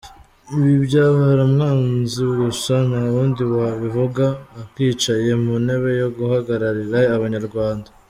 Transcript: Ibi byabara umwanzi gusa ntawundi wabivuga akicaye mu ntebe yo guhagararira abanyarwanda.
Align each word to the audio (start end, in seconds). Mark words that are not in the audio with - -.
Ibi 0.55 0.73
byabara 0.85 1.41
umwanzi 1.49 2.21
gusa 2.39 2.73
ntawundi 2.89 3.43
wabivuga 3.55 4.25
akicaye 4.61 5.31
mu 5.43 5.53
ntebe 5.65 5.89
yo 6.01 6.07
guhagararira 6.17 6.99
abanyarwanda. 7.17 7.89